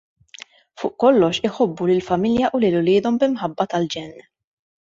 Fuq 0.83 0.95
kollox 1.03 1.41
iħobbu 1.49 1.89
lill-familja 1.91 2.51
u 2.59 2.63
lil 2.65 2.81
uliedhom 2.83 3.23
b'imħabba 3.25 3.71
tal-ġenn. 3.75 4.21